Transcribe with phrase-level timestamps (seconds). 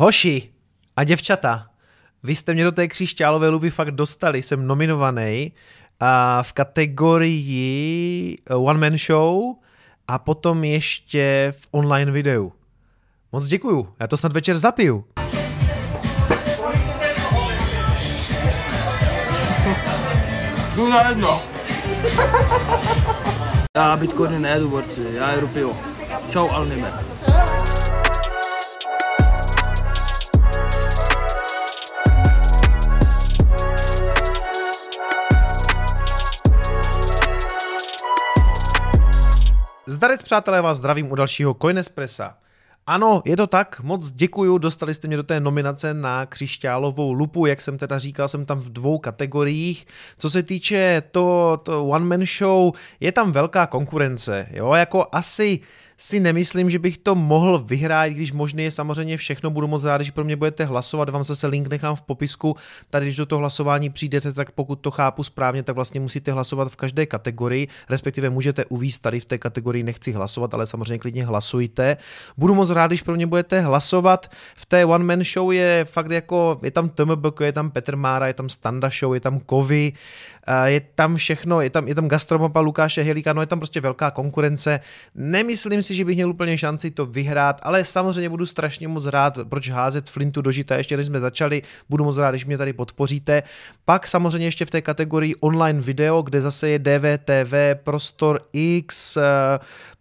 [0.00, 0.50] Hoši
[0.96, 1.66] a děvčata,
[2.22, 5.52] vy jste mě do té křišťálové luby fakt dostali, jsem nominovaný
[6.00, 9.54] a v kategorii One Man Show
[10.08, 12.52] a potom ještě v online videu.
[13.32, 15.04] Moc děkuju, já to snad večer zapiju.
[20.74, 21.42] Jdu na jedno.
[23.76, 25.76] Já bitcoiny nejedu, borci, já jedu pivo.
[26.30, 26.92] Čau, Alnimer.
[39.98, 42.36] Zdarec přátelé, vás zdravím u dalšího Coinespressa.
[42.86, 47.46] Ano, je to tak, moc děkuju, dostali jste mě do té nominace na křišťálovou lupu,
[47.46, 49.86] jak jsem teda říkal, jsem tam v dvou kategoriích.
[50.18, 55.60] Co se týče to, to one man show, je tam velká konkurence, jo, jako asi
[55.98, 59.50] si nemyslím, že bych to mohl vyhrát, když možné je samozřejmě všechno.
[59.50, 61.08] Budu moc rád, že pro mě budete hlasovat.
[61.08, 62.56] Vám zase link nechám v popisku.
[62.90, 66.72] Tady, když do toho hlasování přijdete, tak pokud to chápu správně, tak vlastně musíte hlasovat
[66.72, 71.24] v každé kategorii, respektive můžete uvíct tady v té kategorii nechci hlasovat, ale samozřejmě klidně
[71.24, 71.96] hlasujte.
[72.36, 74.30] Budu moc rád, když pro mě budete hlasovat.
[74.56, 78.26] V té One Man Show je fakt jako, je tam TMBK, je tam Petr Mára,
[78.26, 79.92] je tam Standa Show, je tam Kovy,
[80.64, 84.10] je tam všechno, je tam, je tam gastromapa Lukáše Helíka, no je tam prostě velká
[84.10, 84.80] konkurence.
[85.14, 89.38] Nemyslím si, že bych měl úplně šanci to vyhrát, ale samozřejmě budu strašně moc rád,
[89.48, 92.72] proč házet Flintu do žita, ještě než jsme začali, budu moc rád, když mě tady
[92.72, 93.42] podpoříte.
[93.84, 97.54] Pak samozřejmě ještě v té kategorii online video, kde zase je DVTV,
[97.84, 99.18] Prostor X,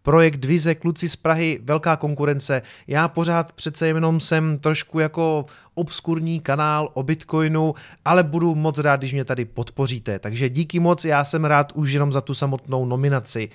[0.08, 2.62] projekt Vize, kluci z Prahy, velká konkurence.
[2.88, 8.96] Já pořád přece jenom jsem trošku jako obskurní kanál o Bitcoinu, ale budu moc rád,
[8.96, 10.20] když mě tady podpoříte.
[10.20, 13.50] Takže díky moc, já jsem rád už jenom za tu samotnou nominaci.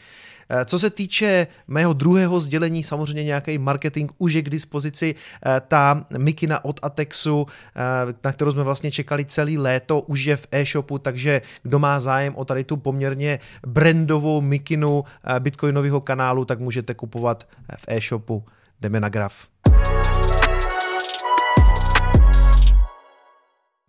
[0.52, 5.14] Eh, co se týče mého druhého sdělení, samozřejmě nějaký marketing už je k dispozici.
[5.14, 10.36] Eh, ta mikina od Atexu, eh, na kterou jsme vlastně čekali celý léto, už je
[10.36, 15.04] v e-shopu, takže kdo má zájem o tady tu poměrně brandovou mikinu
[15.38, 17.46] bitcoinového kanálu, tak můžete kupovat
[17.78, 18.44] v e-shopu.
[18.80, 19.51] Jdeme na graf.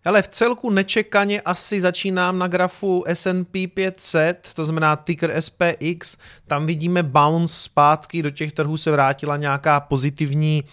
[0.05, 6.65] Ale v celku nečekaně asi začínám na grafu S&P 500, to znamená ticker SPX, tam
[6.65, 10.63] vidíme bounce zpátky, do těch trhů se vrátila nějaká pozitivní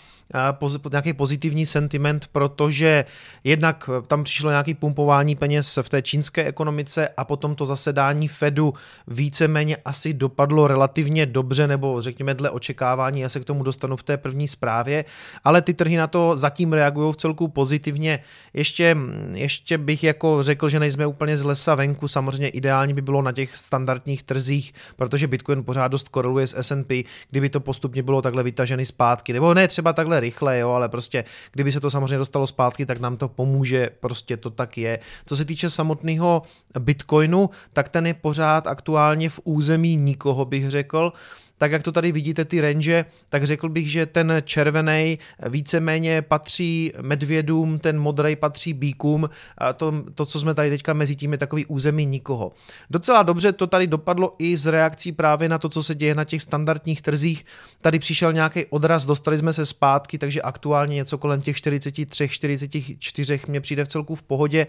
[0.90, 3.04] nějaký pozitivní sentiment, protože
[3.44, 8.74] jednak tam přišlo nějaký pumpování peněz v té čínské ekonomice a potom to zasedání Fedu
[9.08, 14.02] víceméně asi dopadlo relativně dobře, nebo řekněme dle očekávání, já se k tomu dostanu v
[14.02, 15.04] té první zprávě,
[15.44, 18.18] ale ty trhy na to zatím reagují v celku pozitivně.
[18.54, 18.96] Ještě,
[19.32, 23.32] ještě bych jako řekl, že nejsme úplně z lesa venku, samozřejmě ideální by bylo na
[23.32, 28.42] těch standardních trzích, protože Bitcoin pořád dost koreluje s S&P, kdyby to postupně bylo takhle
[28.42, 32.46] vytažený zpátky, nebo ne třeba takhle rychle, jo, ale prostě kdyby se to samozřejmě dostalo
[32.46, 34.98] zpátky, tak nám to pomůže, prostě to tak je.
[35.26, 36.42] Co se týče samotného
[36.78, 41.12] Bitcoinu, tak ten je pořád aktuálně v území nikoho, bych řekl
[41.60, 46.92] tak jak to tady vidíte ty range, tak řekl bych, že ten červený víceméně patří
[47.00, 51.38] medvědům, ten modrý patří bíkům, a to, to, co jsme tady teďka mezi tím je
[51.38, 52.52] takový území nikoho.
[52.90, 56.24] Docela dobře to tady dopadlo i z reakcí právě na to, co se děje na
[56.24, 57.44] těch standardních trzích.
[57.80, 63.40] Tady přišel nějaký odraz, dostali jsme se zpátky, takže aktuálně něco kolem těch 43, 44
[63.48, 64.66] mě přijde v celku v pohodě.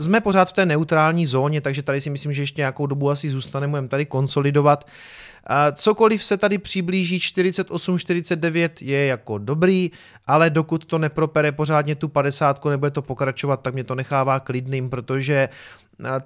[0.00, 3.30] Jsme pořád v té neutrální zóně, takže tady si myslím, že ještě nějakou dobu asi
[3.30, 4.84] zůstaneme, budeme tady konsolidovat.
[5.74, 9.90] Cokoliv se tady přiblíží 48-49 je jako dobrý,
[10.26, 14.90] ale dokud to nepropere pořádně tu 50, nebude to pokračovat, tak mě to nechává klidným,
[14.90, 15.48] protože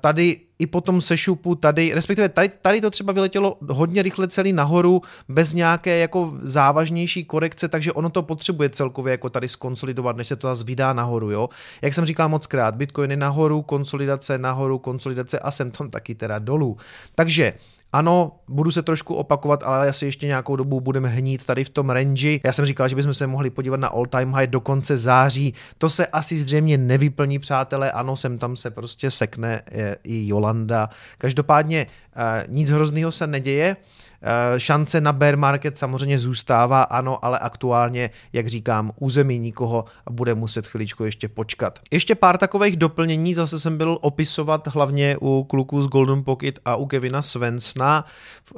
[0.01, 4.53] tady i po tom sešupu tady, respektive tady, tady to třeba vyletělo hodně rychle celý
[4.53, 10.29] nahoru, bez nějaké jako závažnější korekce, takže ono to potřebuje celkově jako tady skonsolidovat, než
[10.29, 11.49] se to zase vydá nahoru, jo.
[11.83, 16.15] Jak jsem říkal moc krát, Bitcoin je nahoru, konsolidace nahoru, konsolidace a jsem tam taky
[16.15, 16.77] teda dolů.
[17.15, 17.53] Takže
[17.93, 21.91] ano, budu se trošku opakovat, ale asi ještě nějakou dobu budeme hnít tady v tom
[21.91, 22.39] range.
[22.45, 25.55] Já jsem říkal, že bychom se mohli podívat na all time high do konce září.
[25.79, 27.93] To se asi zřejmě nevyplní, přátelé.
[27.93, 29.63] Ano, sem tam se prostě sekne
[30.05, 30.89] i Jolanda.
[31.19, 31.87] Každopádně
[32.17, 33.77] eh, nic hrozného se neděje.
[34.23, 40.11] Eh, šance na bear market samozřejmě zůstává, ano, ale aktuálně, jak říkám, území nikoho a
[40.11, 41.79] bude muset chviličku ještě počkat.
[41.91, 46.77] Ještě pár takových doplnění, zase jsem byl opisovat hlavně u kluků z Golden Pocket a
[46.77, 48.05] u Kevina Svensna.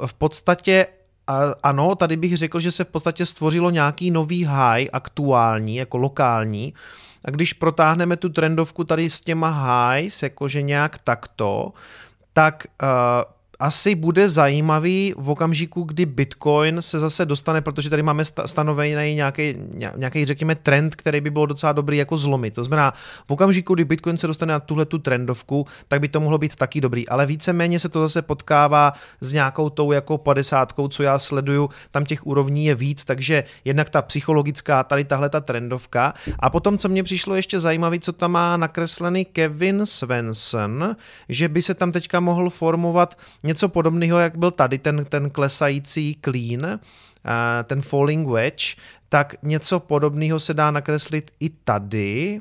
[0.06, 0.86] V podstatě
[1.62, 6.74] ano, tady bych řekl, že se v podstatě stvořilo nějaký nový high, aktuální, jako lokální,
[7.24, 11.72] a když protáhneme tu trendovku tady s těma highs, jakože nějak takto,
[12.32, 12.88] tak uh,
[13.62, 19.54] asi bude zajímavý v okamžiku, kdy Bitcoin se zase dostane, protože tady máme stanovený nějaký,
[19.96, 22.54] nějaký, řekněme, trend, který by bylo docela dobrý jako zlomit.
[22.54, 22.92] To znamená,
[23.26, 26.56] v okamžiku, kdy Bitcoin se dostane na tuhle tu trendovku, tak by to mohlo být
[26.56, 27.08] taky dobrý.
[27.08, 32.04] Ale víceméně se to zase potkává s nějakou tou jako 50, co já sleduju, tam
[32.04, 36.14] těch úrovní je víc, takže jednak ta psychologická, tady tahle ta trendovka.
[36.38, 40.96] A potom, co mě přišlo ještě zajímavé, co tam má nakreslený Kevin Svensson,
[41.28, 43.14] že by se tam teďka mohl formovat
[43.52, 46.81] něco podobného, jak byl tady ten, ten klesající clean,
[47.64, 48.76] ten falling wedge,
[49.08, 52.40] tak něco podobného se dá nakreslit i tady,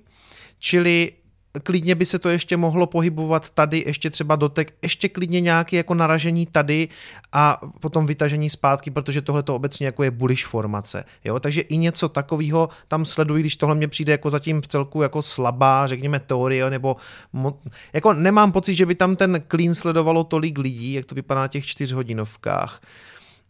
[0.59, 1.11] čili
[1.59, 5.93] klidně by se to ještě mohlo pohybovat tady, ještě třeba dotek, ještě klidně nějaké jako
[5.93, 6.87] naražení tady
[7.33, 11.03] a potom vytažení zpátky, protože tohle to obecně jako je bullish formace.
[11.23, 11.39] Jo?
[11.39, 15.21] Takže i něco takového tam sleduji, když tohle mě přijde jako zatím v celku jako
[15.21, 16.95] slabá, řekněme, teorie, nebo
[17.35, 17.55] mo-
[17.93, 21.47] jako nemám pocit, že by tam ten clean sledovalo tolik lidí, jak to vypadá na
[21.47, 22.81] těch čtyřhodinovkách.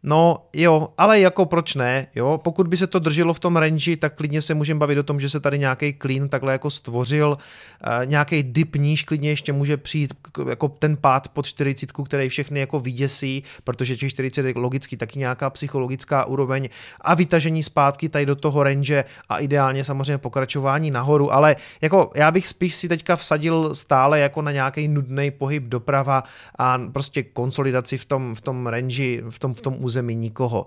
[0.03, 3.97] No jo, ale jako proč ne, jo, pokud by se to drželo v tom range,
[3.97, 7.37] tak klidně se můžeme bavit o tom, že se tady nějaký clean takhle jako stvořil,
[7.37, 10.13] uh, nějaký dip níž klidně ještě může přijít
[10.49, 15.19] jako ten pád pod 40, který všechny jako vyděsí, protože těch 40 je logicky taky
[15.19, 16.69] nějaká psychologická úroveň
[17.01, 22.31] a vytažení zpátky tady do toho range a ideálně samozřejmě pokračování nahoru, ale jako já
[22.31, 26.23] bych spíš si teďka vsadil stále jako na nějaký nudný pohyb doprava
[26.57, 30.65] a prostě konsolidaci v tom, v tom range, v tom, v tom území nikoho.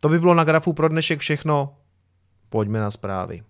[0.00, 1.76] To by bylo na grafu pro dnešek všechno.
[2.48, 3.42] Pojďme na zprávy.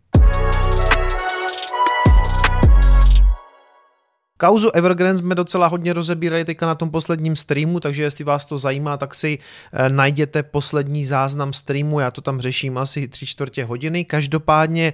[4.44, 8.58] Kauzu Evergrande jsme docela hodně rozebírali teďka na tom posledním streamu, takže jestli vás to
[8.58, 9.38] zajímá, tak si
[9.72, 14.04] eh, najděte poslední záznam streamu, já to tam řeším asi tři čtvrtě hodiny.
[14.04, 14.92] Každopádně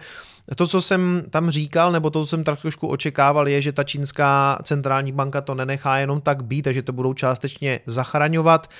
[0.57, 3.85] to, co jsem tam říkal, nebo to, co jsem tak trošku očekával, je, že ta
[3.85, 8.71] čínská centrální banka to nenechá jenom tak být, takže to budou částečně zachraňovat.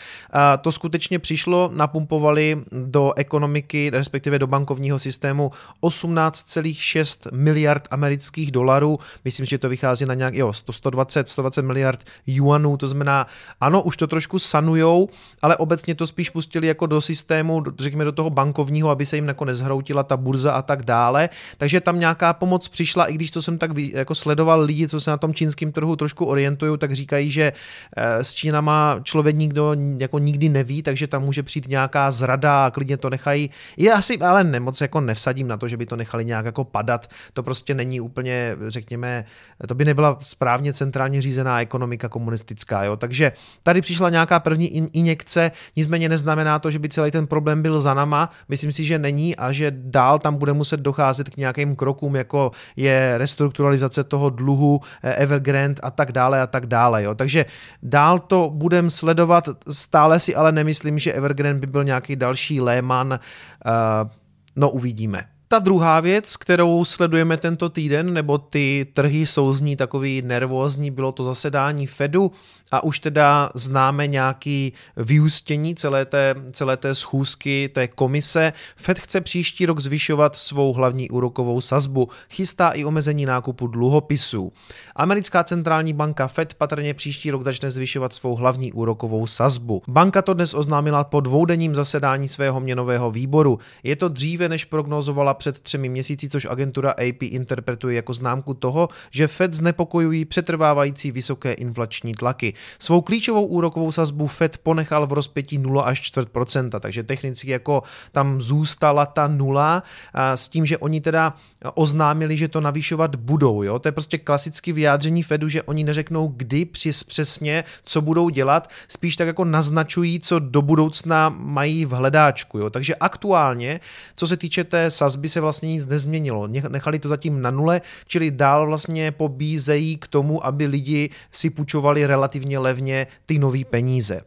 [0.61, 5.53] To skutečně přišlo, napumpovali do ekonomiky, respektive do bankovního systému
[5.83, 8.99] 18,6 miliard amerických dolarů.
[9.25, 13.27] Myslím, že to vychází na nějak, jo, 120, 120 miliard juanů, to znamená,
[13.61, 15.09] ano, už to trošku sanujou,
[15.43, 19.29] ale obecně to spíš pustili jako do systému, řekněme do toho bankovního, aby se jim
[19.29, 21.29] jako nezhroutila ta burza a tak dále.
[21.59, 25.11] Takže tam nějaká pomoc přišla, i když to jsem tak jako sledoval lidi, co se
[25.11, 27.53] na tom čínském trhu trošku orientují, tak říkají, že
[27.97, 32.71] eh, s Čínama člověk nikdo jako nikdy neví, takže tam může přijít nějaká zrada a
[32.71, 33.51] klidně to nechají.
[33.77, 37.07] Já asi ale nemoc jako nevsadím na to, že by to nechali nějak jako padat.
[37.33, 39.25] To prostě není úplně, řekněme,
[39.69, 40.19] to by nebyla
[40.51, 42.85] správně centrálně řízená ekonomika komunistická.
[42.85, 42.97] Jo?
[42.97, 43.33] Takže
[43.63, 44.67] tady přišla nějaká první
[44.97, 48.31] injekce, nicméně neznamená to, že by celý ten problém byl za nama.
[48.49, 52.51] Myslím si, že není a že dál tam bude muset docházet k nějakým krokům, jako
[52.77, 57.03] je restrukturalizace toho dluhu, eh, Evergrande a tak dále a tak dále.
[57.03, 57.15] Jo.
[57.15, 57.47] Takže
[57.83, 63.15] dál to budem sledovat, stále si ale nemyslím, že Evergrande by byl nějaký další Lehman,
[63.15, 64.11] uh,
[64.57, 65.40] no uvidíme.
[65.53, 70.91] Ta druhá věc, kterou sledujeme tento týden, nebo ty trhy jsou z ní takový nervózní,
[70.91, 72.33] bylo to zasedání Fedu
[72.71, 78.53] a už teda známe nějaký vyústění celé té, celé té schůzky, té komise.
[78.77, 84.53] Fed chce příští rok zvyšovat svou hlavní úrokovou sazbu, chystá i omezení nákupu dluhopisů.
[84.97, 89.83] Americká centrální banka Fed patrně příští rok začne zvyšovat svou hlavní úrokovou sazbu.
[89.89, 93.59] Banka to dnes oznámila po dvoudenním zasedání svého měnového výboru.
[93.83, 98.89] Je to dříve, než prognozovala před třemi měsíci, což agentura AP interpretuje jako známku toho,
[99.11, 102.55] že Fed znepokojují přetrvávající vysoké inflační tlaky.
[102.79, 107.83] Svou klíčovou úrokovou sazbu Fed ponechal v rozpětí 0 až 4% takže technicky jako
[108.13, 109.83] tam zůstala ta nula
[110.15, 111.35] s tím, že oni teda
[111.75, 113.63] oznámili, že to navýšovat budou.
[113.63, 113.79] Jo?
[113.79, 118.71] To je prostě klasické vyjádření Fedu, že oni neřeknou kdy přes, přesně, co budou dělat,
[118.89, 122.59] spíš tak jako naznačují, co do budoucna mají v hledáčku.
[122.59, 122.71] Jo?
[122.71, 123.81] Takže aktuálně,
[124.17, 126.47] co se týče té sazby, se vlastně nic nezměnilo.
[126.47, 132.07] Nechali to zatím na nule, čili dál vlastně pobízejí k tomu, aby lidi si půjčovali
[132.07, 134.21] relativně levně ty nové peníze.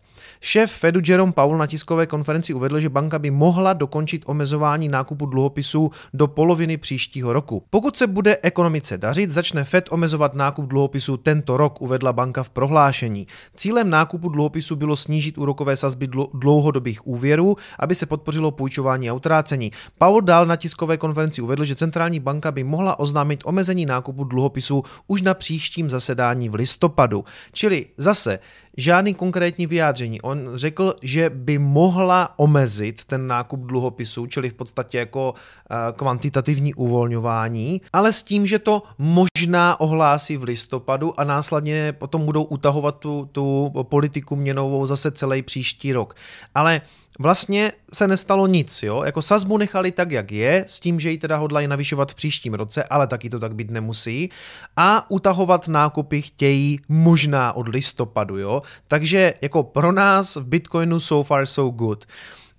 [0.46, 5.26] Šéf Fedu Jerome Powell na tiskové konferenci uvedl, že banka by mohla dokončit omezování nákupu
[5.26, 7.64] dluhopisů do poloviny příštího roku.
[7.70, 12.50] Pokud se bude ekonomice dařit, začne Fed omezovat nákup dluhopisů tento rok, uvedla banka v
[12.50, 13.28] prohlášení.
[13.56, 19.72] Cílem nákupu dluhopisů bylo snížit úrokové sazby dlouhodobých úvěrů, aby se podpořilo půjčování a utrácení.
[19.98, 24.84] Powell dál na tiskové konferenci uvedl, že centrální banka by mohla oznámit omezení nákupu dluhopisů
[25.08, 27.26] už na příštím zasedání v listopadu.
[27.52, 28.40] Čili zase
[28.78, 30.33] žádný konkrétní vyjádření změní.
[30.34, 36.74] On řekl, že by mohla omezit ten nákup dluhopisů, čili v podstatě jako uh, kvantitativní
[36.74, 43.00] uvolňování, ale s tím, že to možná ohlásí v listopadu a následně potom budou utahovat
[43.00, 46.16] tu, tu politiku měnovou zase celý příští rok.
[46.56, 46.82] Ale
[47.20, 51.18] vlastně se nestalo nic, jo, jako sazbu nechali tak, jak je, s tím, že ji
[51.18, 54.30] teda hodlají navyšovat v příštím roce, ale taky to tak být nemusí
[54.78, 61.28] a utahovat nákupy chtějí možná od listopadu, jo, takže jako pro nás v Bitcoinu so
[61.28, 62.06] far so good.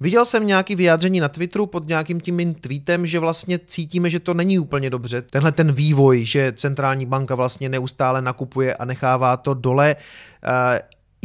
[0.00, 4.20] Viděl jsem nějaký vyjádření na Twitteru pod nějakým tím mým tweetem, že vlastně cítíme, že
[4.20, 5.22] to není úplně dobře.
[5.22, 9.96] Tenhle ten vývoj, že centrální banka vlastně neustále nakupuje a nechává to dole.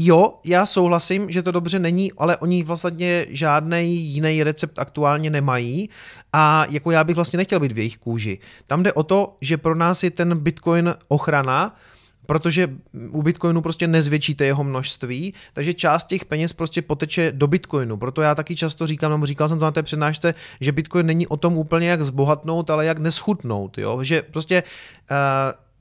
[0.01, 5.89] Jo, já souhlasím, že to dobře není, ale oni vlastně žádný jiný recept aktuálně nemají
[6.33, 8.39] a jako já bych vlastně nechtěl být v jejich kůži.
[8.67, 11.75] Tam jde o to, že pro nás je ten Bitcoin ochrana,
[12.25, 12.69] protože
[13.09, 17.97] u Bitcoinu prostě nezvětšíte jeho množství, takže část těch peněz prostě poteče do Bitcoinu.
[17.97, 21.27] Proto já taky často říkám, nebo říkal jsem to na té přednášce, že Bitcoin není
[21.27, 24.03] o tom úplně jak zbohatnout, ale jak neschutnout, jo?
[24.03, 24.63] že prostě
[25.11, 25.17] uh,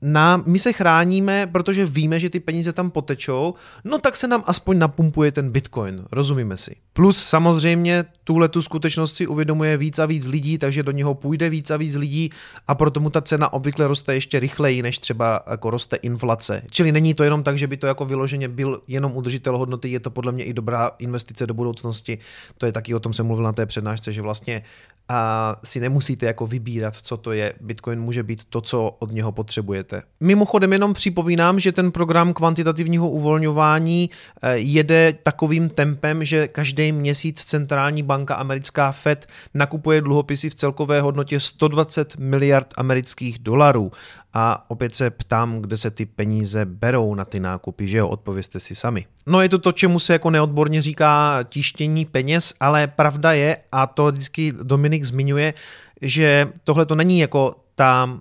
[0.01, 3.53] na, my se chráníme, protože víme, že ty peníze tam potečou,
[3.83, 6.75] no tak se nám aspoň napumpuje ten bitcoin, rozumíme si.
[6.93, 11.49] Plus samozřejmě tuhle tu skutečnost si uvědomuje víc a víc lidí, takže do něho půjde
[11.49, 12.29] víc a víc lidí
[12.67, 16.61] a proto mu ta cena obvykle roste ještě rychleji, než třeba jako roste inflace.
[16.71, 19.99] Čili není to jenom tak, že by to jako vyloženě byl jenom udržitel hodnoty, je
[19.99, 22.17] to podle mě i dobrá investice do budoucnosti.
[22.57, 24.63] To je taky o tom jsem mluvil na té přednášce, že vlastně
[25.09, 27.53] a si nemusíte jako vybírat, co to je.
[27.61, 29.88] Bitcoin může být to, co od něho potřebujete.
[30.19, 34.09] Mimochodem jenom připomínám, že ten program kvantitativního uvolňování
[34.41, 41.01] eh, jede takovým tempem, že každý měsíc centrální banka americká Fed nakupuje dluhopisy v celkové
[41.01, 43.91] hodnotě 120 miliard amerických dolarů.
[44.33, 48.59] A opět se ptám, kde se ty peníze berou na ty nákupy, že jo, odpověste
[48.59, 49.05] si sami.
[49.27, 53.87] No je to to, čemu se jako neodborně říká tištění peněz, ale pravda je, a
[53.87, 55.53] to vždycky Dominik zmiňuje,
[56.01, 58.19] že tohle to není jako ta,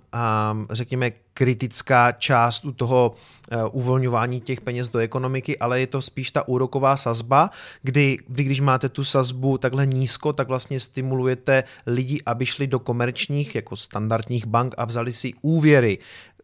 [0.70, 3.14] řekněme, kritická část u toho
[3.50, 7.50] e, uvolňování těch peněz do ekonomiky, ale je to spíš ta úroková sazba,
[7.82, 12.78] kdy vy, když máte tu sazbu takhle nízko, tak vlastně stimulujete lidi, aby šli do
[12.78, 15.98] komerčních, jako standardních bank a vzali si úvěry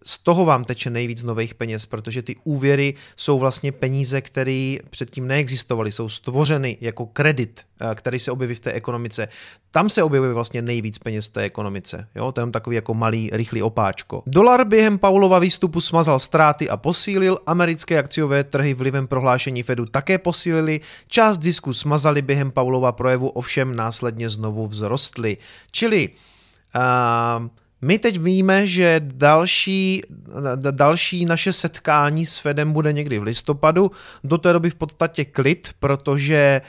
[0.04, 5.26] z toho vám teče nejvíc nových peněz, protože ty úvěry jsou vlastně peníze, které předtím
[5.26, 9.28] neexistovaly, jsou stvořeny jako kredit, eh, který se objeví v té ekonomice.
[9.70, 12.08] Tam se objevuje vlastně nejvíc peněz v té ekonomice.
[12.14, 12.32] Jo?
[12.32, 14.22] To je takový jako malý, rychlý opáčko.
[14.26, 20.18] Dolar během Paulova výstupu smazal ztráty a posílil, americké akciové trhy vlivem prohlášení Fedu také
[20.18, 25.36] posílili, část zisku smazali během Paulova projevu, ovšem následně znovu vzrostly.
[25.70, 27.48] Čili uh,
[27.84, 30.02] my teď víme, že další,
[30.70, 33.90] další naše setkání s Fedem bude někdy v listopadu.
[34.24, 36.60] Do té doby v podstatě klid, protože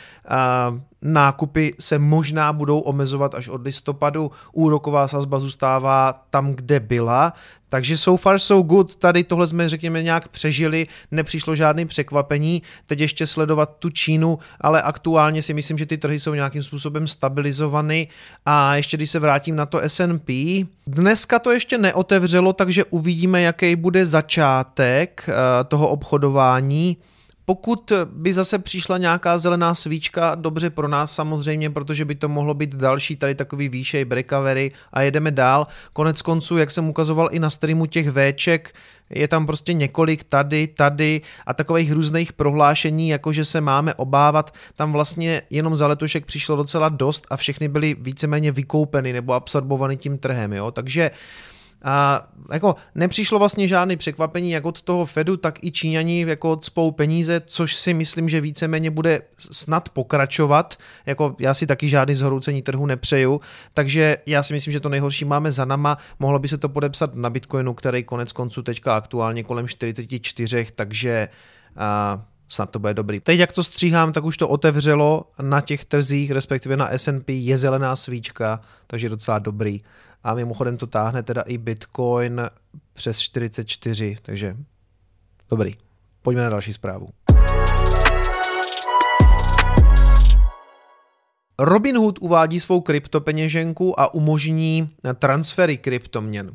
[1.05, 7.33] nákupy se možná budou omezovat až od listopadu, úroková sazba zůstává tam, kde byla,
[7.69, 12.99] takže so far so good, tady tohle jsme řekněme nějak přežili, nepřišlo žádné překvapení, teď
[12.99, 18.07] ještě sledovat tu Čínu, ale aktuálně si myslím, že ty trhy jsou nějakým způsobem stabilizovaný.
[18.45, 23.75] A ještě když se vrátím na to S&P, dneska to ještě neotevřelo, takže uvidíme, jaký
[23.75, 26.97] bude začátek eh, toho obchodování,
[27.45, 32.53] pokud by zase přišla nějaká zelená svíčka, dobře pro nás samozřejmě, protože by to mohlo
[32.53, 35.67] být další tady takový výšej recovery a jedeme dál.
[35.93, 38.75] Konec konců, jak jsem ukazoval i na streamu těch Vček,
[39.09, 44.53] je tam prostě několik tady, tady a takových různých prohlášení, jako že se máme obávat,
[44.75, 49.97] tam vlastně jenom za letošek přišlo docela dost a všechny byly víceméně vykoupeny nebo absorbovany
[49.97, 50.71] tím trhem, jo?
[50.71, 56.25] takže uh, a jako nepřišlo vlastně žádný překvapení, jak od toho Fedu, tak i Číňani
[56.27, 60.75] jako odspou peníze, což si myslím, že víceméně bude snad pokračovat.
[61.05, 63.41] Jako já si taky žádný zhroucení trhu nepřeju,
[63.73, 65.97] takže já si myslím, že to nejhorší máme za nama.
[66.19, 71.29] Mohlo by se to podepsat na Bitcoinu, který konec konců teďka aktuálně kolem 44, takže
[71.77, 73.19] a, snad to bude dobrý.
[73.19, 77.57] Teď jak to stříhám, tak už to otevřelo na těch trzích, respektive na S&P je
[77.57, 79.81] zelená svíčka, takže docela dobrý
[80.25, 82.41] a mimochodem to táhne teda i Bitcoin
[82.93, 84.57] přes 44, takže
[85.49, 85.75] dobrý.
[86.21, 87.09] Pojďme na další zprávu.
[91.59, 96.51] Robinhood uvádí svou kryptopeněženku a umožní transfery kryptoměn.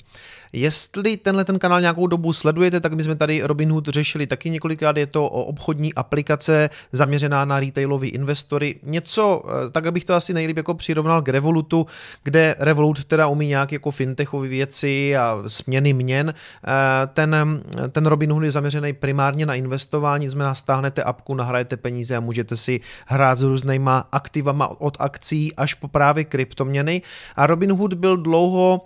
[0.52, 4.96] Jestli tenhle ten kanál nějakou dobu sledujete, tak my jsme tady Robinhood řešili taky několikrát.
[4.96, 8.74] Je to o obchodní aplikace zaměřená na retailový investory.
[8.82, 11.86] Něco, eh, tak abych to asi nejlíp jako přirovnal k Revolutu,
[12.22, 16.34] kde Revolut teda umí nějak jako fintechové věci a směny měn.
[16.34, 22.20] Eh, ten, ten Robinhood je zaměřený primárně na investování, znamená stáhnete apku, nahrajete peníze a
[22.20, 27.02] můžete si hrát s různýma aktivama od akcí až po právě kryptoměny.
[27.36, 28.80] A Robinhood byl dlouho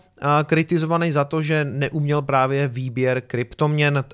[0.45, 4.05] kritizovaný za to, že neuměl právě výběr kryptoměn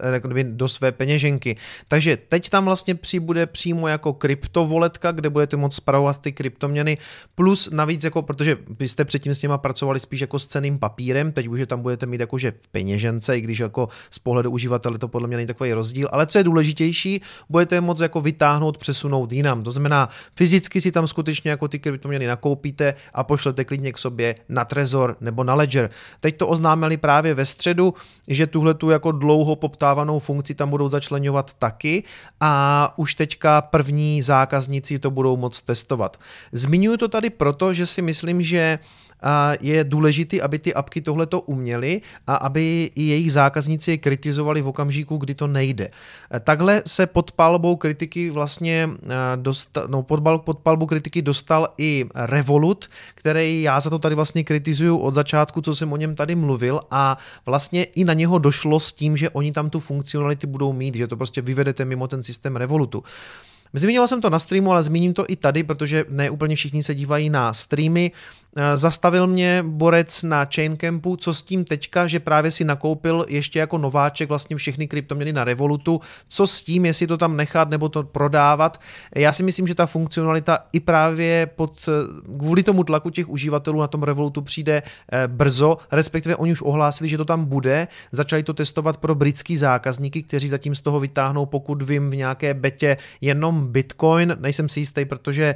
[0.45, 1.57] do své peněženky.
[1.89, 6.99] Takže teď tam vlastně přibude přímo jako kryptovoletka, kde budete moct spravovat ty kryptoměny,
[7.35, 11.49] plus navíc jako, protože byste předtím s něma pracovali spíš jako s ceným papírem, teď
[11.49, 15.09] už je tam budete mít jakože v peněžence, i když jako z pohledu uživatele to
[15.09, 19.33] podle mě není takový rozdíl, ale co je důležitější, budete je moct jako vytáhnout, přesunout
[19.33, 19.63] jinam.
[19.63, 24.35] To znamená, fyzicky si tam skutečně jako ty kryptoměny nakoupíte a pošlete klidně k sobě
[24.49, 25.90] na Trezor nebo na Ledger.
[26.21, 27.95] Teď to oznámili právě ve středu,
[28.29, 32.03] že tuhle tu jako dlouho poptávanou funkci tam budou začlenovat taky
[32.41, 36.17] a už teďka první zákazníci to budou moct testovat.
[36.53, 38.79] Zmiňuji to tady proto, že si myslím, že
[39.61, 44.69] je důležité, aby ty apky tohleto uměly a aby i jejich zákazníci je kritizovali v
[44.69, 45.91] okamžiku, kdy to nejde.
[46.41, 48.91] Takhle se pod palbou kritiky vlastně
[49.37, 54.45] dostal, no pod, pod palbou kritiky dostal i Revolut, který já za to tady vlastně
[54.45, 58.81] kritizuju od začátku, co jsem o něm tady mluvil a vlastně i na něho došlo
[58.81, 62.23] s tím, že oni tam tu funkcionality budou mít, že to prostě vyvedete mimo ten
[62.23, 63.05] systém Revolutu.
[63.75, 66.95] Zmiňoval jsem to na streamu, ale zmíním to i tady, protože ne úplně všichni se
[66.95, 68.13] dívají na streamy.
[68.57, 73.59] Eh, zastavil mě borec na Chaincampu, co s tím teďka, že právě si nakoupil ještě
[73.59, 76.01] jako nováček vlastně všechny kryptoměny na Revolutu.
[76.29, 78.81] Co s tím, jestli to tam nechat nebo to prodávat.
[79.15, 83.81] Já si myslím, že ta funkcionalita i právě pod, eh, kvůli tomu tlaku těch uživatelů
[83.81, 87.89] na tom Revolutu přijde eh, brzo, respektive oni už ohlásili, že to tam bude.
[88.13, 92.55] Začali to testovat pro britský zákazníky, kteří zatím z toho vytáhnou, pokud vím, v nějaké
[92.55, 94.37] betě jenom Bitcoin.
[94.41, 95.55] Nejsem si jistý, protože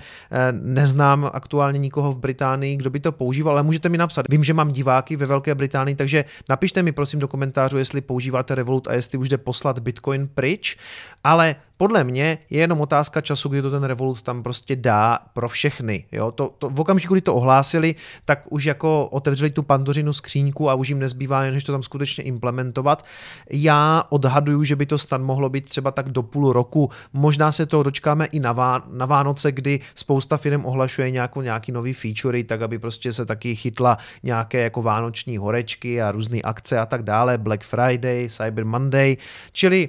[0.53, 4.27] neznám aktuálně nikoho v Británii, kdo by to používal, ale můžete mi napsat.
[4.31, 8.55] Vím, že mám diváky ve Velké Británii, takže napište mi prosím do komentářů, jestli používáte
[8.55, 10.77] Revolut a jestli už jde poslat Bitcoin pryč,
[11.25, 15.49] ale podle mě je jenom otázka času, kdy to ten Revolut tam prostě dá pro
[15.49, 16.05] všechny.
[16.13, 16.31] Jo?
[16.31, 20.75] To, to, v okamžiku, kdy to ohlásili, tak už jako otevřeli tu pandořinu skříňku a
[20.75, 23.05] už jim nezbývá, než to tam skutečně implementovat.
[23.51, 26.91] Já odhaduju, že by to stan mohlo být třeba tak do půl roku.
[27.13, 31.73] Možná se to dočkáme i na, Vá, na Vánoce, kdy spousta firm ohlašuje nějakou, nějaký
[31.73, 36.79] nový featurey, tak aby prostě se taky chytla nějaké jako vánoční horečky a různé akce
[36.79, 39.17] a tak dále, Black Friday, Cyber Monday,
[39.53, 39.89] čili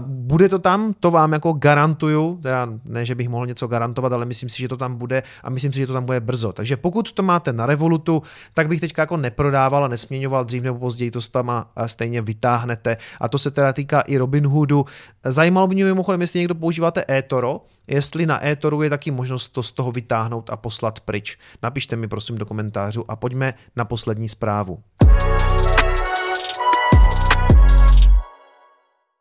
[0.00, 4.24] Bude to tam, to vám jako garantuju, teda ne, že bych mohl něco garantovat, ale
[4.24, 6.52] myslím si, že to tam bude a myslím si, že to tam bude brzo.
[6.52, 8.22] Takže pokud to máte na Revolutu,
[8.54, 12.96] tak bych teďka jako neprodával a nesměňoval dřív nebo později, to tam a stejně vytáhnete.
[13.20, 14.86] A to se teda týká i Robinhoodu.
[15.24, 19.62] Zajímalo by mě mimochodem, jestli někdo používáte eToro, jestli na eToru je taky možnost to
[19.62, 21.38] z toho vytáhnout a poslat pryč.
[21.62, 24.78] Napište mi prosím do komentářů a pojďme na poslední zprávu.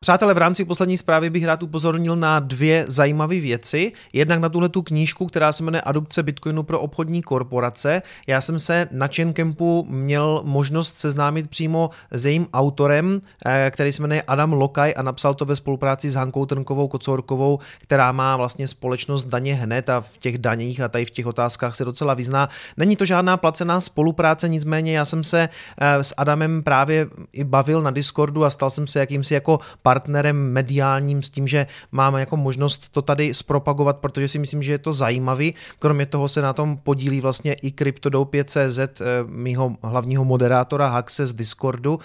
[0.04, 3.92] Přátelé, v rámci poslední zprávy bych rád upozornil na dvě zajímavé věci.
[4.13, 8.02] Jednak na tuhle tu knížku, která se jmenuje Adopce Bitcoinu pro obchodní korporace.
[8.28, 14.02] Já jsem se na Chaincampu měl možnost seznámit přímo s jejím autorem, eh, který se
[14.02, 18.68] jmenuje Adam Lokaj a napsal to ve spolupráci s Hankou Trnkovou Kocorkovou, která má vlastně
[18.68, 22.50] společnost daně hned a v těch daních a tady v těch otázkách se docela vyzná.
[22.78, 27.82] Není to žádná placená spolupráce, nicméně já jsem se eh, s Adamem právě i bavil
[27.82, 29.60] na Discordu a stal jsem se jakýmsi jako
[29.93, 34.71] partnerem mediálním s tím, že máme jako možnost to tady zpropagovat, protože si myslím, že
[34.71, 35.53] je to zajímavý.
[35.79, 41.34] Kromě toho se na tom podílí vlastně i CryptoDoupě.cz, eh, mýho hlavního moderátora Haxe z
[41.34, 41.99] Discordu.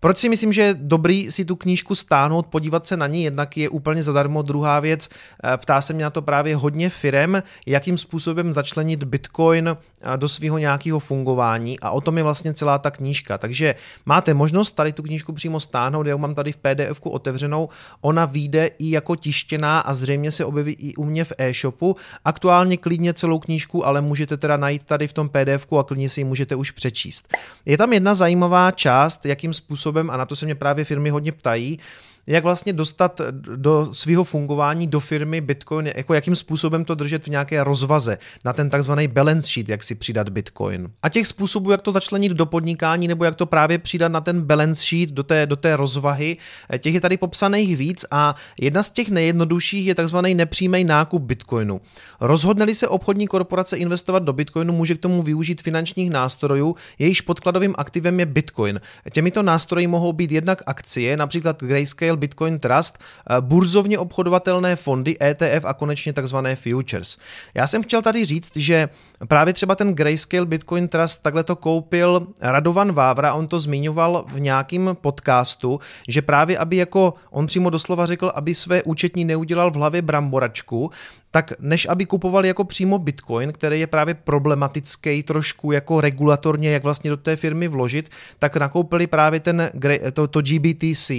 [0.00, 3.56] Proč si myslím, že je dobrý si tu knížku stáhnout, podívat se na ní, jednak
[3.56, 4.42] je úplně zadarmo.
[4.42, 5.08] Druhá věc,
[5.44, 10.28] eh, ptá se mě na to právě hodně firem, jakým způsobem začlenit Bitcoin eh, do
[10.28, 13.38] svého nějakého fungování a o tom je vlastně celá ta knížka.
[13.38, 13.74] Takže
[14.06, 17.68] máte možnost tady tu knížku přímo stáhnout, já mám tady v pdf otevřenou,
[18.00, 21.96] ona vyjde i jako tištěná a zřejmě se objeví i u mě v e-shopu.
[22.24, 26.20] Aktuálně klidně celou knížku, ale můžete teda najít tady v tom pdf a klidně si
[26.20, 27.28] ji můžete už přečíst.
[27.66, 31.10] Je tam jedna zajímavá část, jakým způsobem způsobem, a na to se mě právě firmy
[31.10, 31.78] hodně ptají,
[32.28, 33.20] jak vlastně dostat
[33.56, 38.52] do svého fungování do firmy Bitcoin, jako jakým způsobem to držet v nějaké rozvaze na
[38.52, 40.90] ten takzvaný balance sheet, jak si přidat Bitcoin.
[41.02, 44.42] A těch způsobů, jak to začlenit do podnikání nebo jak to právě přidat na ten
[44.42, 46.36] balance sheet, do té, do té rozvahy,
[46.78, 51.80] těch je tady popsaných víc a jedna z těch nejjednodušších je takzvaný nepřímý nákup Bitcoinu.
[52.20, 57.74] Rozhodne se obchodní korporace investovat do Bitcoinu, může k tomu využít finančních nástrojů, jejichž podkladovým
[57.78, 58.80] aktivem je Bitcoin.
[59.12, 65.64] Těmito nástroji mohou být jednak akcie, například Grayscale Bitcoin Trust, eh, burzovně obchodovatelné fondy, ETF
[65.64, 67.18] a konečně takzvané futures.
[67.54, 68.88] Já jsem chtěl tady říct, že
[69.28, 74.40] právě třeba ten Grayscale Bitcoin Trust takhle to koupil Radovan Vávra, on to zmiňoval v
[74.40, 79.74] nějakém podcastu, že právě aby jako on přímo doslova řekl, aby své účetní neudělal v
[79.74, 80.90] hlavě bramboračku,
[81.30, 86.84] tak než aby kupovali jako přímo Bitcoin, který je právě problematický trošku jako regulatorně, jak
[86.84, 89.70] vlastně do té firmy vložit, tak nakoupili právě ten,
[90.12, 91.10] to, to GBTC.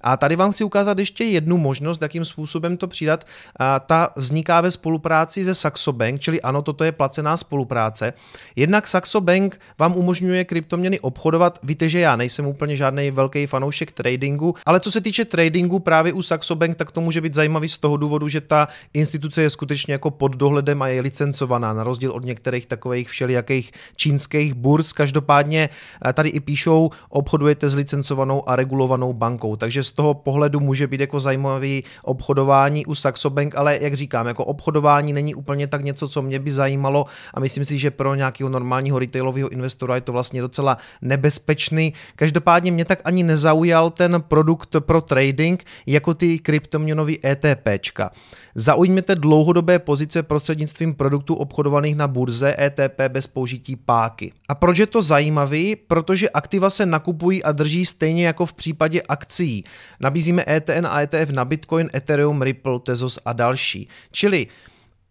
[0.00, 3.26] A tady vám chci ukázat ještě jednu možnost, jakým způsobem to přidat.
[3.56, 8.12] A ta vzniká ve spolupráci se Saxo Bank, čili ano, toto je placená spolupráce.
[8.56, 11.58] Jednak Saxo Bank vám umožňuje kryptoměny obchodovat.
[11.62, 16.12] Víte, že já nejsem úplně žádný velký fanoušek tradingu, ale co se týče tradingu právě
[16.12, 19.50] u Saxo Bank, tak to může být zajímavý z toho důvodu, že ta instituce je
[19.54, 24.92] skutečně jako pod dohledem a je licencovaná, na rozdíl od některých takových všelijakých čínských burz.
[24.92, 25.68] Každopádně
[26.06, 30.86] eh, tady i píšou, obchodujete s licencovanou a regulovanou bankou, takže z toho pohledu může
[30.86, 35.84] být jako zajímavý obchodování u Saxo Bank, ale jak říkám, jako obchodování není úplně tak
[35.84, 40.00] něco, co mě by zajímalo a myslím si, že pro nějakého normálního retailového investora je
[40.00, 41.92] to vlastně docela nebezpečný.
[42.16, 48.10] Každopádně mě tak ani nezaujal ten produkt pro trading jako ty kryptoměnový ETPčka.
[48.54, 49.14] Zaujměte
[49.44, 54.32] dlouhodobé pozice prostřednictvím produktů obchodovaných na burze ETP bez použití páky.
[54.48, 55.76] A proč je to zajímavý?
[55.76, 59.64] Protože aktiva se nakupují a drží stejně jako v případě akcí.
[60.00, 63.88] Nabízíme ETN a ETF na Bitcoin, Ethereum, Ripple, Tezos a další.
[64.10, 64.46] Čili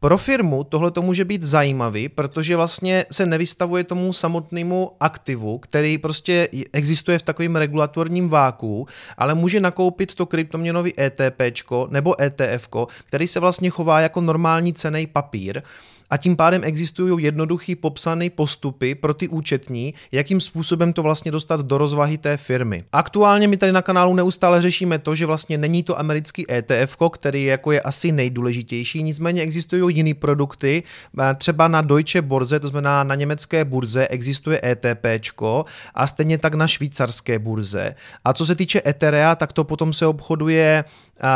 [0.04, 5.98] pro firmu tohle to může být zajímavý, protože vlastně se nevystavuje tomu samotnému aktivu, který
[5.98, 8.88] prostě existuje v takovém regulatorním váku,
[9.18, 11.42] ale může nakoupit to kryptoměnový ETP
[11.90, 12.70] nebo ETF,
[13.06, 15.62] který se vlastně chová jako normální cený papír
[16.10, 21.60] a tím pádem existují jednoduchý popsané postupy pro ty účetní, jakým způsobem to vlastně dostat
[21.62, 22.84] do rozvahy té firmy.
[22.92, 27.46] Aktuálně my tady na kanálu neustále řešíme to, že vlastně není to americký ETF, který
[27.46, 30.84] jako je asi nejdůležitější, nicméně existují jiné produkty,
[31.38, 35.06] třeba na Deutsche Börse, to znamená na německé burze existuje ETP
[35.96, 37.96] a stejně tak na švýcarské burze.
[38.26, 40.84] A co se týče Etherea, tak to potom se obchoduje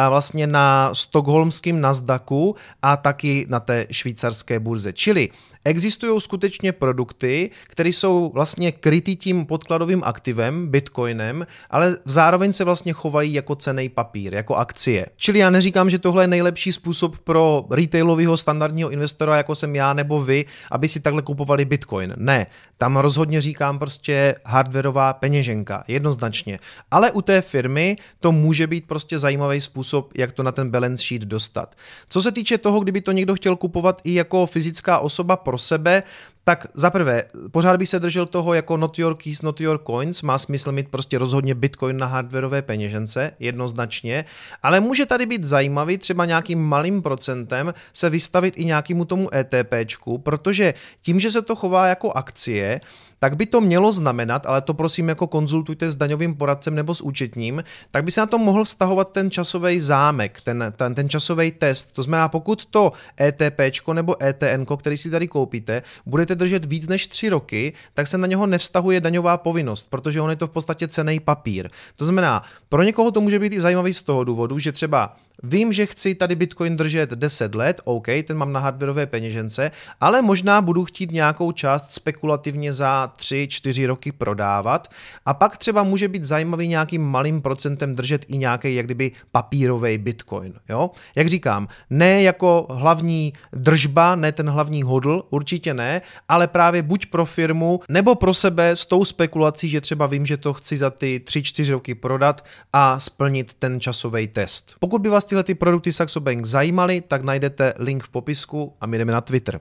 [0.09, 4.93] vlastně na stokholmském Nasdaqu a taky na té švýcarské burze.
[4.93, 5.29] Čili
[5.65, 12.93] existují skutečně produkty, které jsou vlastně krytý tím podkladovým aktivem, bitcoinem, ale zároveň se vlastně
[12.93, 15.05] chovají jako cený papír, jako akcie.
[15.15, 19.93] Čili já neříkám, že tohle je nejlepší způsob pro retailového standardního investora, jako jsem já
[19.93, 22.13] nebo vy, aby si takhle kupovali bitcoin.
[22.17, 26.59] Ne, tam rozhodně říkám prostě hardwareová peněženka, jednoznačně.
[26.91, 31.03] Ale u té firmy to může být prostě zajímavý způsob, jak to na ten balance
[31.03, 31.75] sheet dostat.
[32.09, 36.03] Co se týče toho, kdyby to někdo chtěl kupovat i jako fyzická osoba pro sebe,
[36.47, 40.21] tak za prvé, pořád bych se držel toho jako not your keys, not your coins,
[40.21, 44.25] má smysl mít prostě rozhodně bitcoin na hardwareové peněžence, jednoznačně,
[44.63, 50.17] ale může tady být zajímavý třeba nějakým malým procentem se vystavit i nějakému tomu ETPčku,
[50.17, 52.81] protože tím, že se to chová jako akcie,
[53.19, 57.01] tak by to mělo znamenat, ale to prosím jako konzultujte s daňovým poradcem nebo s
[57.01, 61.51] účetním, tak by se na to mohl vztahovat ten časový zámek, ten, ten, ten časový
[61.51, 61.93] test.
[61.93, 63.59] To znamená, pokud to ETP
[63.93, 68.27] nebo ETN, který si tady koupíte, budete držet víc než 3 roky, tak se na
[68.27, 71.69] něho nevztahuje daňová povinnost, protože on je to v podstatě cený papír.
[71.95, 75.73] To znamená, pro někoho to může být i zajímavý z toho důvodu, že třeba Vím,
[75.73, 79.71] že chci tady Bitcoin držet 10 let, OK, ten mám na hardwareové peněžence,
[80.01, 84.87] ale možná budu chtít nějakou část spekulativně za 3-4 roky prodávat
[85.25, 89.97] a pak třeba může být zajímavý nějakým malým procentem držet i nějaký jak kdyby papírový
[89.97, 90.53] Bitcoin.
[90.69, 90.91] Jo?
[91.15, 97.05] Jak říkám, ne jako hlavní držba, ne ten hlavní hodl, určitě ne, ale právě buď
[97.05, 100.89] pro firmu nebo pro sebe s tou spekulací, že třeba vím, že to chci za
[100.89, 104.75] ty 3-4 roky prodat a splnit ten časový test.
[104.79, 108.87] Pokud by vás tyhle ty produkty Saxo Bank zajímaly, tak najdete link v popisku a
[108.87, 109.59] my jdeme na Twitter.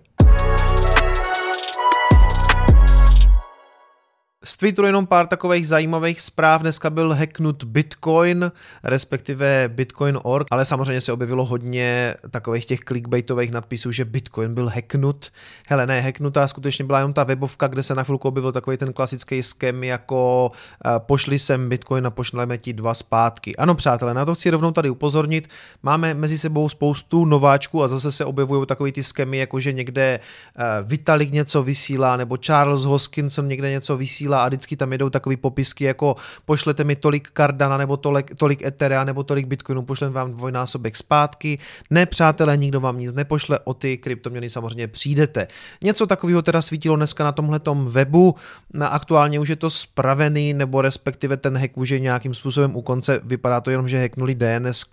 [4.46, 6.60] Z Twitteru jenom pár takových zajímavých zpráv.
[6.60, 8.52] Dneska byl hacknut Bitcoin,
[8.84, 15.32] respektive Bitcoin.org, ale samozřejmě se objevilo hodně takových těch clickbaitových nadpisů, že Bitcoin byl hacknut.
[15.68, 18.92] Hele, ne, hacknutá skutečně byla jenom ta webovka, kde se na chvilku objevil takový ten
[18.92, 20.50] klasický skem, jako
[20.84, 23.56] uh, pošli sem Bitcoin a pošleme ti dva zpátky.
[23.56, 25.48] Ano, přátelé, na to chci rovnou tady upozornit.
[25.82, 30.20] Máme mezi sebou spoustu nováčků a zase se objevují takový ty skemy, jako že někde
[30.58, 35.36] uh, Vitalik něco vysílá, nebo Charles Hoskinson někde něco vysílá a vždycky tam jedou takový
[35.36, 40.32] popisky jako pošlete mi tolik Cardana nebo tolik, tolik Etherea nebo tolik Bitcoinu, pošlem vám
[40.32, 41.58] dvojnásobek zpátky.
[41.90, 45.48] Ne, přátelé, nikdo vám nic nepošle, o ty kryptoměny samozřejmě přijdete.
[45.82, 48.34] Něco takového teda svítilo dneska na tomhletom webu,
[48.74, 52.82] na aktuálně už je to spravený, nebo respektive ten hack už je nějakým způsobem u
[52.82, 54.84] konce, vypadá to jenom, že hacknuli DNS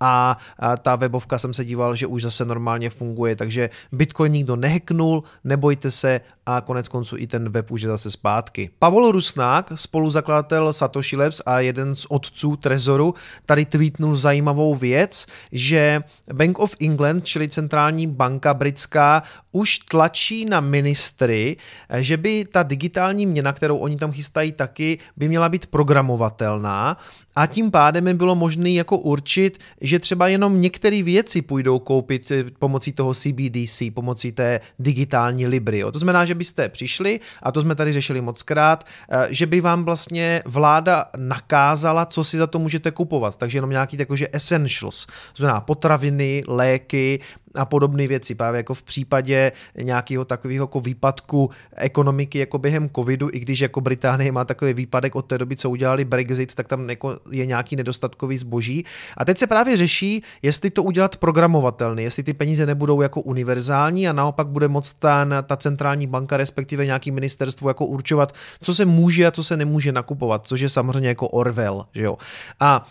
[0.00, 4.56] a, a ta webovka jsem se díval, že už zase normálně funguje, takže Bitcoin nikdo
[4.56, 8.70] nehacknul, nebojte se a konec konců i ten web už je zase zpátky.
[8.78, 13.14] Pavel Rusnák, spoluzakladatel Satoshi Labs a jeden z otců Trezoru,
[13.46, 16.00] tady tweetnul zajímavou věc, že
[16.32, 21.56] Bank of England, čili centrální banka britská, už tlačí na ministry,
[21.98, 26.96] že by ta digitální měna, kterou oni tam chystají taky, by měla být programovatelná
[27.34, 32.30] a tím pádem by bylo možné jako určit, že třeba jenom některé věci půjdou koupit
[32.30, 35.84] eh, pomocí toho CBDC, pomocí té digitální Libry.
[35.92, 39.60] To znamená, že byste přišli, a to jsme tady řešili moc krát, eh, že by
[39.60, 43.36] vám vlastně vláda nakázala, co si za to můžete kupovat.
[43.36, 47.20] Takže jenom nějaký jakože essentials, to znamená potraviny, léky,
[47.54, 48.34] a podobné věci.
[48.34, 53.80] Právě jako v případě nějakého takového jako výpadku ekonomiky jako během covidu, i když jako
[53.80, 57.76] Británie má takový výpadek od té doby, co udělali Brexit, tak tam jako je nějaký
[57.76, 58.84] nedostatkový zboží.
[59.16, 64.08] A teď se právě řeší, jestli to udělat programovatelný, jestli ty peníze nebudou jako univerzální
[64.08, 68.84] a naopak bude moct ta, ta centrální banka, respektive nějaký ministerstvo jako určovat, co se
[68.84, 72.18] může a co se nemůže nakupovat, což je samozřejmě jako Orwell, že jo.
[72.60, 72.86] A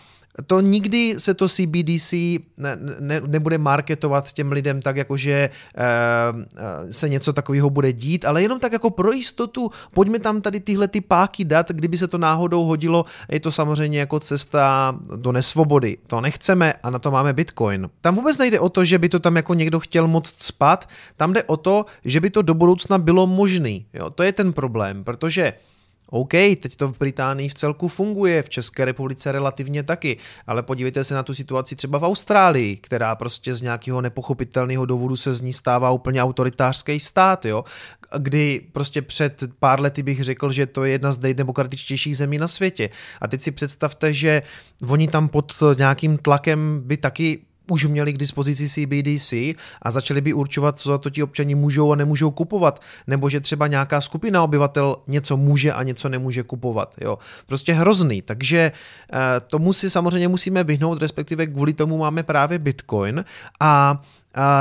[0.46, 2.12] to nikdy se to CBDC
[2.56, 5.50] ne, ne, nebude marketovat těm lidem tak, jako že e,
[6.92, 10.88] se něco takového bude dít, ale jenom tak jako pro jistotu, pojďme tam tady tyhle
[10.88, 15.96] ty páky dát, kdyby se to náhodou hodilo, je to samozřejmě jako cesta do nesvobody.
[16.06, 17.90] To nechceme a na to máme Bitcoin.
[18.00, 21.32] Tam vůbec nejde o to, že by to tam jako někdo chtěl moc spat, tam
[21.32, 23.86] jde o to, že by to do budoucna bylo možný.
[23.94, 25.52] Jo, to je ten problém, protože
[26.14, 31.04] OK, teď to v Británii v celku funguje, v České republice relativně taky, ale podívejte
[31.04, 35.40] se na tu situaci třeba v Austrálii, která prostě z nějakého nepochopitelného důvodu se z
[35.40, 37.64] ní stává úplně autoritářský stát, jo?
[38.18, 42.48] kdy prostě před pár lety bych řekl, že to je jedna z nejdemokratičtějších zemí na
[42.48, 42.90] světě.
[43.20, 44.42] A teď si představte, že
[44.88, 47.40] oni tam pod nějakým tlakem by taky
[47.72, 49.32] už měli k dispozici CBDC
[49.82, 53.40] a začali by určovat, co za to ti občani můžou a nemůžou kupovat, nebo že
[53.40, 56.94] třeba nějaká skupina obyvatel něco může a něco nemůže kupovat.
[57.00, 57.18] Jo.
[57.46, 58.72] Prostě hrozný, takže
[59.12, 63.24] eh, tomu si samozřejmě musíme vyhnout, respektive kvůli tomu máme právě Bitcoin
[63.60, 64.02] a a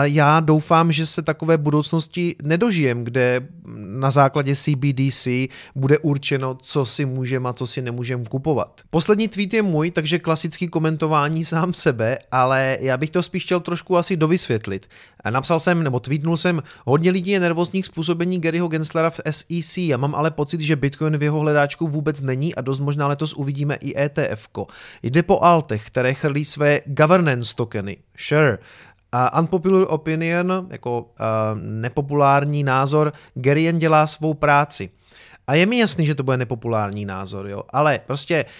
[0.04, 5.28] já doufám, že se takové budoucnosti nedožijem, kde na základě CBDC
[5.76, 8.82] bude určeno, co si můžeme a co si nemůžeme kupovat.
[8.90, 13.60] Poslední tweet je můj, takže klasický komentování sám sebe, ale já bych to spíš chtěl
[13.60, 14.88] trošku asi dovysvětlit.
[15.30, 19.78] Napsal jsem, nebo tweetnul jsem, hodně lidí je nervózních způsobení Garyho Genslera v SEC.
[19.78, 23.34] Já mám ale pocit, že Bitcoin v jeho hledáčku vůbec není a dost možná letos
[23.34, 24.48] uvidíme i ETF.
[24.54, 24.66] -ko.
[25.04, 27.98] Jde po altech, které chrlí své governance tokeny.
[28.18, 28.58] Sure.
[29.16, 31.06] Uh, unpopular opinion, jako uh,
[31.62, 34.90] nepopulární názor, Gary jen dělá svou práci.
[35.48, 38.52] A je mi jasný, že to bude nepopulární názor, jo, ale prostě uh,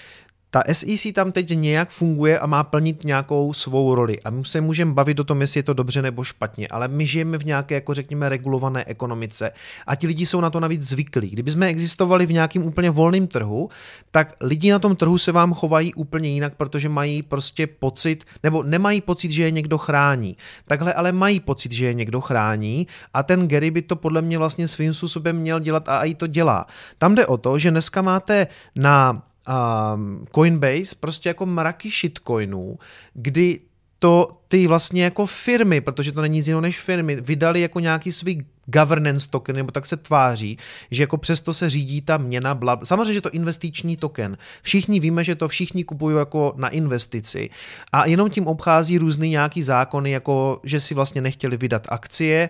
[0.54, 4.22] ta SEC tam teď nějak funguje a má plnit nějakou svou roli.
[4.22, 7.06] A my se můžeme bavit o tom, jestli je to dobře nebo špatně, ale my
[7.06, 9.52] žijeme v nějaké, jako řekněme, regulované ekonomice
[9.88, 11.30] a ti lidi jsou na to navíc zvyklí.
[11.30, 13.70] Kdyby jsme existovali v nějakém úplně volném trhu,
[14.12, 18.64] tak lidi na tom trhu se vám chovají úplně jinak, protože mají prostě pocit, nebo
[18.64, 20.38] nemají pocit, že je někdo chrání.
[20.66, 24.38] Takhle ale mají pocit, že je někdo chrání a ten Gary by to podle mě
[24.38, 26.66] vlastně svým způsobem měl dělat a i to dělá.
[26.98, 32.78] Tam jde o to, že dneska máte na um, Coinbase prostě jako mraky shitcoinů,
[33.14, 33.60] kdy
[34.00, 38.12] to ty vlastně jako firmy, protože to není nic jiného než firmy, vydali jako nějaký
[38.12, 40.58] svý governance token, nebo tak se tváří,
[40.92, 44.38] že jako přesto se řídí ta měna, bla, samozřejmě, že to investiční token.
[44.62, 47.50] Všichni víme, že to všichni kupují jako na investici.
[47.92, 52.50] A jenom tím obchází různý nějaký zákony, jako že si vlastně nechtěli vydat akcie,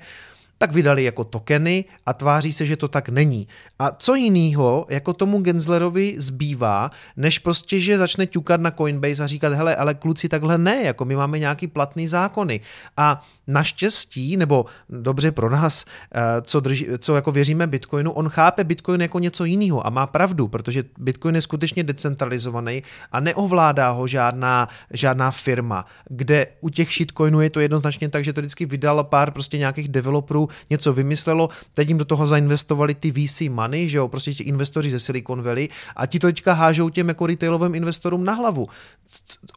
[0.62, 3.47] tak vydali jako tokeny a tváří se, že to tak není.
[3.80, 9.28] A co jiného, jako tomu Genslerovi zbývá, než prostě, že začne ťukat na Coinbase a
[9.28, 12.62] říkat, hele, ale kluci takhle ne, jako my máme nějaký platný zákony.
[12.97, 18.63] A naštěstí, nebo dobře pro nás, eh, co, drží, co jako věříme Bitcoinu, on chápe
[18.63, 24.08] Bitcoin jako něco jiného a má pravdu, protože Bitcoin je skutečně decentralizovaný a neovládá ho
[24.08, 29.04] žádná, žádná firma, kde u těch shitcoinů je to jednoznačně tak, že to vždycky vydal
[29.04, 33.98] pár prostě nějakých developerů, něco vymyslelo, teď jim do toho zainvestovali ty VC money, že
[33.98, 37.76] jo, prostě ti investoři ze Silicon Valley a ti to teďka hážou těm jako retailovým
[37.76, 38.70] investorům na hlavu.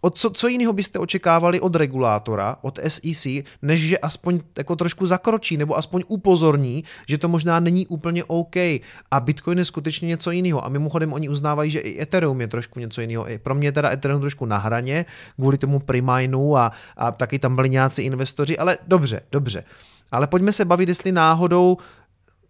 [0.01, 3.27] Od co, co jiného byste očekávali od regulátora, od SEC,
[3.63, 8.57] než že aspoň jako trošku zakročí nebo aspoň upozorní, že to možná není úplně OK
[9.11, 10.65] a Bitcoin je skutečně něco jiného.
[10.65, 13.27] A mimochodem oni uznávají, že i Ethereum je trošku něco jiného.
[13.43, 15.05] Pro mě je teda Ethereum trošku na hraně
[15.37, 19.65] kvůli tomu priminu a, a taky tam byli nějací investoři, ale dobře, dobře.
[20.11, 21.77] Ale pojďme se bavit, jestli náhodou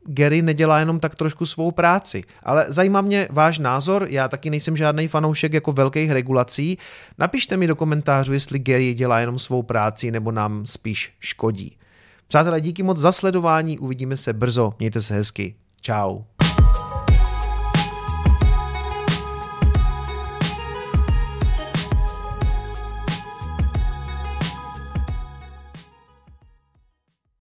[0.06, 2.22] Gary nedělá jenom tak trošku svou práci.
[2.42, 6.78] Ale zajímá mě váš názor, já taky nejsem žádný fanoušek jako velkých regulací.
[7.18, 11.76] Napište mi do komentářů, jestli Gary dělá jenom svou práci nebo nám spíš škodí.
[12.28, 15.54] Přátelé, díky moc za sledování, uvidíme se brzo, mějte se hezky.
[15.80, 16.24] Ciao.